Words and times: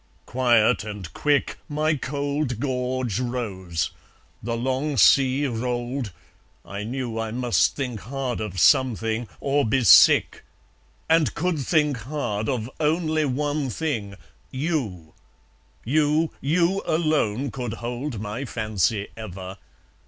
Quiet 0.25 0.83
and 0.83 1.13
quick 1.13 1.59
My 1.69 1.93
cold 1.93 2.59
gorge 2.59 3.19
rose; 3.19 3.91
the 4.41 4.57
long 4.57 4.97
sea 4.97 5.45
rolled; 5.45 6.11
I 6.65 6.83
knew 6.83 7.19
I 7.19 7.29
must 7.29 7.75
think 7.75 7.99
hard 7.99 8.41
of 8.41 8.59
something, 8.59 9.27
or 9.39 9.63
be 9.63 9.83
sick; 9.83 10.43
And 11.07 11.31
could 11.35 11.59
think 11.59 11.97
hard 11.99 12.49
of 12.49 12.67
only 12.79 13.25
one 13.25 13.69
thing 13.69 14.15
YOU! 14.49 15.13
You, 15.85 16.31
you 16.41 16.81
alone 16.87 17.51
could 17.51 17.73
hold 17.73 18.19
my 18.19 18.43
fancy 18.43 19.09
ever! 19.15 19.59